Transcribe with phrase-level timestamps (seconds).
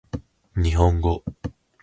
[0.55, 1.23] 日本語